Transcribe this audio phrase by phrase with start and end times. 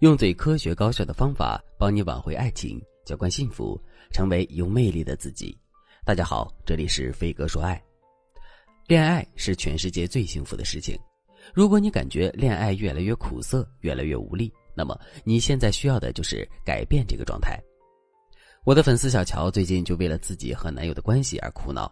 [0.00, 3.80] 用最科学高效的方法帮你挽回爱情，浇灌幸福，
[4.12, 5.56] 成为有魅力的自己。
[6.04, 7.82] 大家好，这里是飞哥说爱。
[8.86, 10.98] 恋爱是全世界最幸福的事情。
[11.54, 17.58] 如果你感觉恋爱越来越苦涩，越来越无力，那么你现在需要的就是改变这个状态。
[18.64, 21.90] 我的粉丝小乔最近就为了自己和男友的关系而苦恼，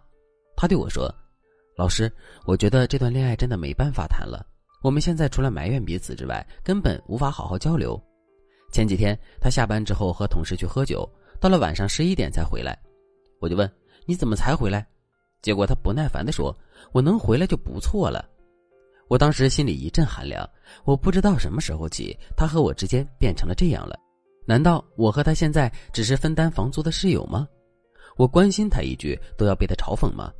[0.55, 1.11] 她对我说
[1.75, 2.12] ：“老师，
[2.45, 4.46] 我觉得这段恋爱真的没办法谈了。”
[4.85, 7.98] 我们现在除了埋怨彼此之外，根本无法好好交流。
[8.70, 12.79] 前几天他下班之后和同事去喝酒，到了晚上十一点才回来，
[13.41, 13.70] 我就问
[14.05, 14.87] 你怎么才回来？
[15.41, 16.55] 结果他不耐烦地说
[16.92, 18.28] ：“我能回来就不错了。”
[19.09, 20.47] 我当时心里一阵寒凉，
[20.84, 23.98] 我不知道什么时候起，他和我之间变成了这样了。
[24.45, 27.48] 难道我和他现在只是分担房租的室友吗？
[28.19, 30.30] 我关心他一句都要被他嘲讽吗？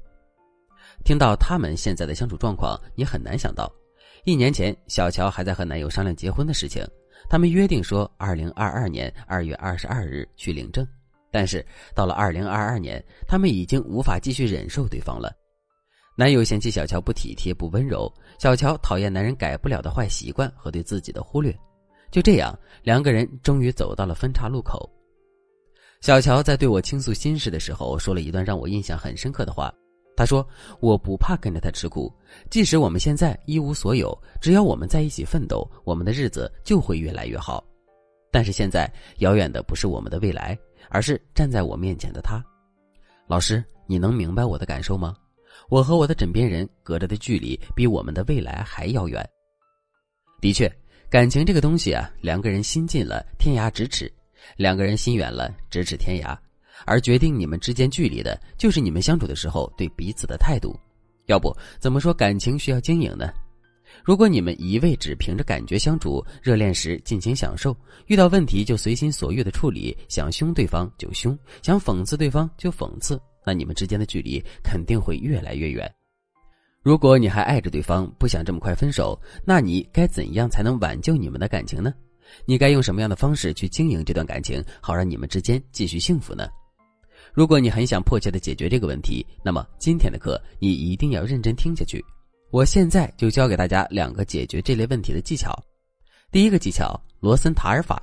[1.03, 3.73] 听到他们现在的相处状况，你很难想到。
[4.25, 6.83] 一年前，小乔还在和男友商量结婚的事情，
[7.29, 10.87] 他们约定说，二零二二年二月二十二日去领证。
[11.31, 15.31] 但是到了二零二二年，他们已经无法继续忍受对方了。
[16.17, 21.55] 男友嫌弃小乔不体贴、不温柔，小乔讨厌男人改不了的坏习惯和对自己的忽略。
[22.11, 24.89] 就这样，两个人终于走到了分岔路口。
[26.01, 29.71] 小乔在对我倾诉心事的时候，说了一段让我印象很深刻的话。
[30.17, 30.47] 他说
[30.81, 32.13] ：“我不怕跟着他吃苦，
[32.49, 37.65] 即使我们现在一无所有，只要我们在一起奋斗，我们的日子就会越来越好。
[38.31, 40.57] 但是现在遥远的不是我们的未来，
[40.89, 42.41] 而是站在我面前的他。
[43.27, 45.17] 老师，你能明白我的感受吗？
[45.69, 49.29] 我和我的枕边人隔着的距离比我们的未来还遥远。
[50.41, 50.71] 的确，
[51.11, 54.07] 感情这个东西啊，两个人心近了，天涯咫尺；
[54.57, 56.37] 两个人心远了，咫尺天涯。”
[56.87, 60.79] 而决定你们之间距离的，就是你们相处的时候对彼此的态度。
[61.27, 63.33] 要不怎么说感情需要经营呢？
[64.03, 67.75] 如果你们一味只凭着感觉相处，热恋时尽情享受，
[68.07, 75.91] 遇到问题就随心所欲的处理，想凶对方就凶，想讽刺对方就讽刺，那你们之间的距离肯定会越来越远。
[76.83, 81.95] 如果你还爱着对方，不想这么快分手，那你该怎样才能挽救你们的感情呢？
[82.45, 86.49] 你该用什么样的方式去经营这段感情，好让你们之间继续幸福呢？
[87.35, 92.03] 如果你很想迫切的解决这个问题，那么今天的课你一定要认真听下去。
[92.53, 95.53] 我现在就教给大家两个解决这类问题的技巧。
[96.31, 98.01] 第一个技巧：罗森塔尔法。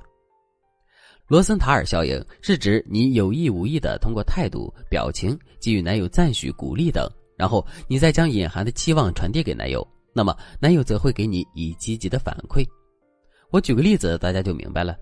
[1.28, 12.62] 罗森塔尔效应是指你有意无意的通过态度、表情给予男友赞许、鼓励等，然后你再将隐含的期望传递给男友，那么男友则会给你以积极的反馈。
[13.50, 14.94] 我举个例子，大家就明白了。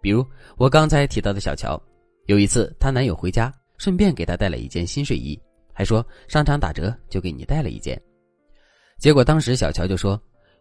[0.00, 0.24] 比如
[0.56, 1.78] 我刚才提到的小乔。
[2.26, 5.40] 有一次，她男友回家，顺便给她带了一件新睡衣，
[5.72, 8.00] 还说商场打折，就给你带了一件。
[8.98, 10.20] 结果当时小乔就说：“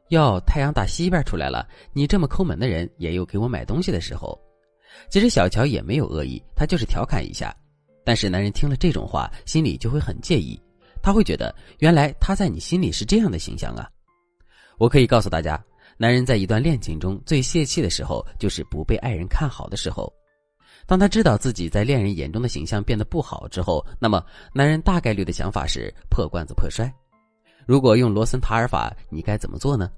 [0.10, 4.40] 哟，太阳打西边出来了，你这么抠门的人也有给我买东西的时候。”
[5.10, 7.56] 其实小乔也没有恶意，她就是调侃一下。
[8.04, 10.60] 但是男人听了这种话，心里就会很介意，
[11.00, 13.88] 他会觉得原来他在你心里是这样的形象啊。
[14.80, 15.64] 我可以告诉大家，
[15.98, 20.12] 男人在一段恋情中最泄气的时候，就是不被爱人看好的时候。
[20.90, 26.92] 当他知道自己在恋人眼中的形象变得不好之后，那么男人大概率的想法是破罐子破摔。
[27.68, 29.92] 如果用罗森塔尔法，你该怎么做呢？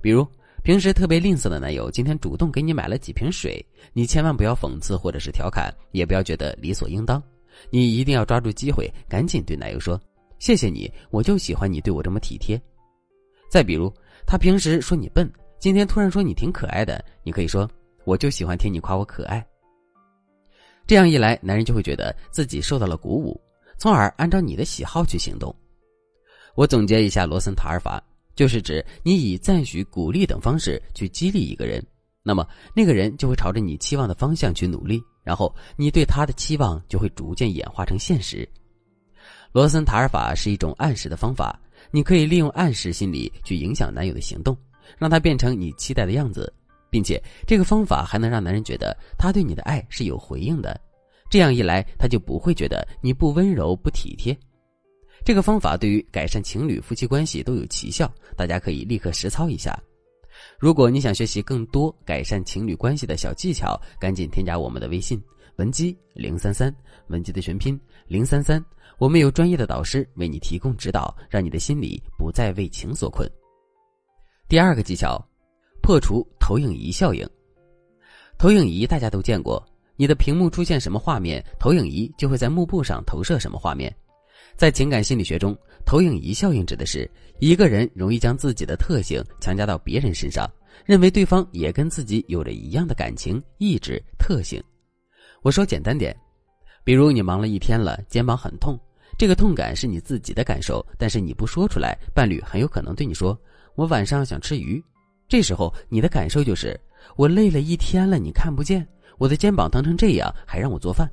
[0.00, 0.26] 比如
[0.62, 7.22] 平时特别吝啬的男友今天主动给你买了几瓶水，你千万不要讽刺或者是调侃，也不要觉得理所应当，
[7.68, 10.00] 你一定要抓住机会，赶紧对男友说
[10.40, 12.58] ：“谢谢你，我就喜欢你对我这么体贴。”
[13.52, 13.92] 再比如
[14.26, 17.70] 他平时说你笨，今天突然说你挺可爱的，你可以说
[18.06, 19.46] ：“我就喜欢听你夸我可爱。”
[20.86, 23.40] 这样一来，男人就会觉得自己受到了鼓舞，
[23.78, 25.54] 从而按照你的喜好去行动。
[26.54, 28.02] 我总结一下罗森塔尔法，
[28.36, 31.84] 就是指你以赞许、鼓励等方式去激励一个人，
[32.22, 38.48] 那么那个人就会朝着你期望的方向去努力，然后你对他的期望就会逐渐演化成现实。
[39.52, 41.58] 罗森塔尔法是一种暗示的方法，
[41.90, 44.56] 你可以利用暗示心理去影响男友的行动，
[44.98, 46.52] 让他变成你期待的样子。
[46.94, 50.80] 并且这个方法还能让男人觉得他对你的爱是有回应的，
[51.28, 54.38] 这样一来他就不会觉得你不温柔不体贴。
[55.24, 59.76] 这个方法对于改善情侣夫妻关系都有奇效，大家可以立刻实操一下。
[60.56, 65.20] 如果你想学习更多改善情侣关系的小技巧，赶紧添加我们的微信
[65.56, 66.72] 文姬零三三，
[67.08, 67.76] 文姬的全拼
[68.06, 68.64] 零三三，
[68.98, 73.28] 我们有专业的导师为你提供指导，让你的心里不再为情所困。
[74.48, 75.20] 第二个技巧。
[75.84, 77.28] 破除投影仪效应。
[78.38, 79.62] 投影仪大家都见过，
[79.96, 83.94] 你的屏幕出现什么画面，投影仪就会在幕布上投射什么画面。
[84.56, 85.54] 在情感心理学中，
[85.84, 87.08] 投影仪效应指的是
[87.38, 90.50] 一个人容易将自己的特性强加到别人身上，
[90.86, 94.58] 认为对方也跟自己有着一样的感情、意志、特性。
[95.42, 96.16] 我说简单点，
[96.82, 98.80] 比如你忙了一天了，肩膀很痛，
[99.18, 103.38] 这个痛感是你自己的感受，但是你不说出来，伴侣很有可能对你说
[103.76, 104.82] ：“我晚上想吃鱼。”
[105.28, 106.78] 这时候你的感受就是
[107.16, 108.86] ：“我累了一天了，你看不见，
[109.18, 111.10] 我的肩膀疼成这样，还让我做饭。”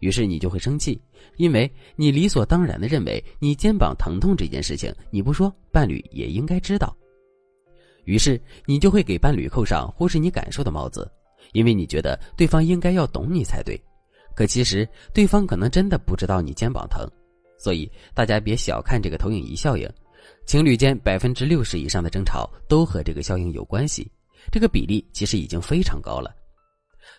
[0.00, 0.98] 于是你就会生气，
[1.36, 6.96] 因为你理所当然的认为你肩膀疼痛这件事情你不说，伴侣也应该知道。
[8.04, 11.10] 于是你就会给伴侣扣上忽视你感受的帽子。
[11.52, 13.78] 因为你觉得对方应该要懂你才对，
[14.34, 17.04] 可其实对方可能真的不知道你肩膀疼，
[17.58, 19.88] 所以大家别小看这个投影仪效应。
[20.46, 24.10] 情侣间百分之六十以上的争吵都和这个效应有关系，
[24.50, 26.34] 这个比例其实已经非常高了。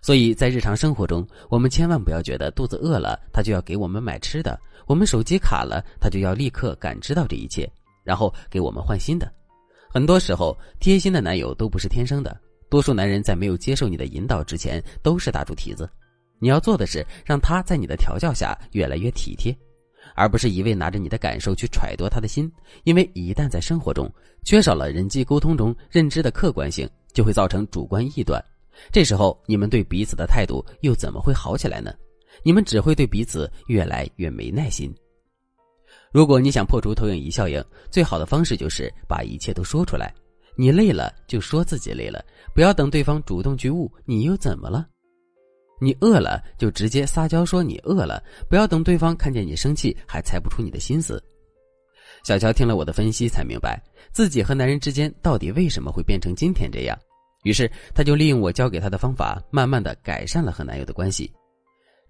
[0.02, 7.70] 所以在日常生活中，我们千万不要觉得肚子饿了他就要给我们买吃的，我们手机卡了他就要立刻感知到这一切，
[8.04, 9.32] 然后给我们换新的。
[9.90, 12.36] 很多时候，贴心的男友都不是天生的。
[12.70, 15.90] 多数男人在没有接受你的引导之前，都是大猪蹄子。
[16.40, 19.56] 你要做的是让他在你的调教下越来越体贴，
[20.16, 22.52] 而不是一味拿着你的感受去揣度他的心。
[22.84, 24.12] 因为一旦在生活中
[24.44, 28.44] 缺少了人际沟通中认知的客观性，就会造成主观臆断。
[28.92, 31.94] 这时候你们对彼此的态度又怎么会好起来呢？
[32.44, 34.94] 你们只会对彼此越来越没耐心。
[36.12, 40.14] 如果你想破除投影仪效应，最好的方式就是把一切都说出来。
[40.56, 42.24] 你累了就说自己累了，
[42.54, 44.88] 不要等对方主动去悟你又怎么了。
[45.84, 51.22] 你饿了就直接撒娇说你饿了，不要等对方看见你生气还猜不出你的心思。
[52.24, 53.82] 小乔听了我的分析才明白
[54.12, 56.96] 自己和男人之间到底为什么会变成今天这样，
[57.44, 61.32] 于是他就利用我教给他的方法，慢慢的改善了和男友的关系。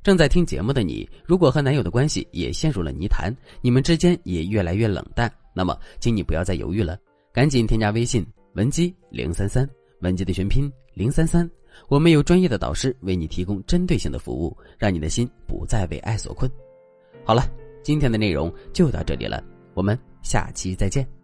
[0.04, 6.98] 正在听节目的你，如果和男友的关系也陷入了泥潭，你们之间也越来越冷淡，那么请你不要再犹豫了。
[7.32, 8.26] 赶紧添加微信
[8.56, 9.66] 文姬零三三，
[10.02, 11.50] 文姬的全拼零三三，
[11.88, 16.50] 我们有专业的导师为你提供针对性的服务，让你的心不再为爱所困。
[17.24, 17.44] 好了，
[17.84, 21.21] 今天的内容就到这里了，我们下期再见。